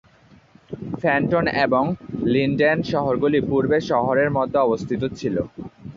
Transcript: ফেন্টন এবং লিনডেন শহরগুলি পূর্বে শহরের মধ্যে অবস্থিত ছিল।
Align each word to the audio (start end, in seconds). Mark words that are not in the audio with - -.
ফেন্টন 1.01 1.45
এবং 1.65 1.83
লিনডেন 2.25 2.77
শহরগুলি 2.91 3.39
পূর্বে 3.49 3.77
শহরের 3.91 4.29
মধ্যে 4.37 4.57
অবস্থিত 4.61 5.01
ছিল। 5.19 5.35